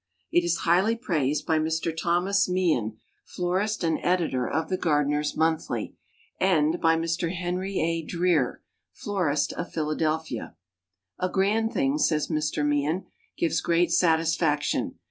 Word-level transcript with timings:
It 0.31 0.43
is 0.43 0.57
highly 0.65 0.95
praised 0.95 1.45
by 1.45 1.59
Mr. 1.59 1.95
Thomas 1.95 2.49
Meehan, 2.49 2.97
florist 3.23 3.83
and 3.83 3.99
editor 4.01 4.49
of 4.49 4.67
the 4.67 4.75
Gardeners' 4.75 5.37
Monthly, 5.37 5.95
and 6.39 6.81
by 6.81 6.95
Mr. 6.95 7.35
Henry 7.35 7.79
A. 7.79 8.01
Dreer, 8.03 8.63
florist, 8.91 9.53
of 9.53 9.71
Philadelphia. 9.71 10.55
"A 11.19 11.29
grand 11.29 11.71
thing," 11.73 11.99
says 11.99 12.29
Mr. 12.29 12.65
Meehan. 12.65 13.05
"Gives 13.37 13.61
great 13.61 13.91
satisfaction. 13.91 14.95